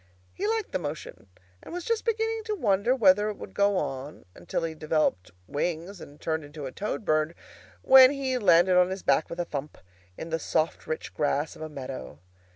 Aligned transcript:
He 0.33 0.47
liked 0.47 0.71
the 0.71 0.79
motion, 0.79 1.27
and 1.61 1.71
was 1.71 1.85
just 1.85 2.05
beginning 2.05 2.43
to 2.45 2.55
wonder 2.55 2.95
whether 2.95 3.29
it 3.29 3.37
would 3.37 3.53
go 3.53 3.77
on 3.77 4.25
until 4.33 4.63
he 4.63 4.73
developed 4.73 5.29
wings 5.47 6.01
and 6.01 6.19
turned 6.19 6.43
into 6.43 6.65
a 6.65 6.71
Toad 6.71 7.05
bird, 7.05 7.35
when 7.83 8.09
he 8.09 8.39
landed 8.39 8.77
on 8.77 8.89
his 8.89 9.03
back 9.03 9.29
with 9.29 9.39
a 9.39 9.45
thump, 9.45 9.77
in 10.17 10.31
the 10.31 10.39
soft 10.39 10.87
rich 10.87 11.13
grass 11.13 11.55
of 11.55 11.61
a 11.61 11.69
meadow. 11.69 12.17